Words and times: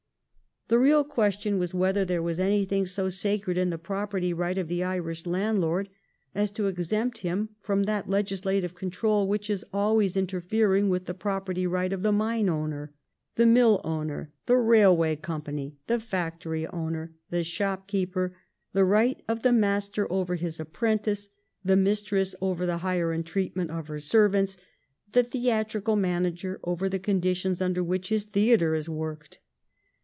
The 0.67 0.79
real 0.79 1.03
question 1.03 1.59
was 1.59 1.73
whether 1.73 2.05
there 2.05 2.21
was 2.23 2.39
anything 2.39 2.85
so 2.85 3.09
sacred 3.09 3.57
in 3.57 3.71
the 3.71 3.77
property 3.77 4.31
right 4.31 4.57
of 4.57 4.69
the 4.69 4.85
Irish 4.85 5.25
landlord 5.25 5.89
as 6.33 6.49
to 6.51 6.67
exempt 6.67 7.17
him 7.17 7.49
from 7.59 7.83
that 7.83 8.07
legislative 8.09 8.73
control 8.73 9.27
which 9.27 9.49
is 9.49 9.65
always 9.73 10.15
interfering 10.15 10.87
with 10.87 11.07
the 11.07 11.13
property 11.13 11.67
right 11.67 11.91
of 11.91 12.03
the 12.03 12.13
mine 12.13 12.47
owner, 12.47 12.93
the 13.35 13.45
mill 13.45 13.81
owner, 13.83 14.31
the 14.45 14.55
railway 14.55 15.17
company, 15.17 15.75
the 15.87 15.99
factory 15.99 16.65
owner, 16.67 17.13
the 17.29 17.43
shopkeeper, 17.43 18.33
the 18.71 18.85
right 18.85 19.21
of 19.27 19.41
the 19.41 19.51
master 19.51 20.09
over 20.09 20.35
his 20.35 20.57
ap 20.57 20.71
prentice, 20.71 21.27
the 21.65 21.75
mistress 21.75 22.33
over 22.39 22.65
the 22.65 22.77
hire 22.77 23.11
and 23.11 23.25
treatment 23.25 23.69
of 23.69 23.89
her 23.89 23.99
servants, 23.99 24.55
the 25.11 25.21
theatrical 25.25 25.97
manager 25.97 26.61
over 26.63 26.87
the 26.87 26.97
conditions 26.97 27.61
under 27.61 27.83
which 27.83 28.07
his 28.07 28.23
theatre 28.23 28.73
is 28.73 28.87
worked. 28.87 29.39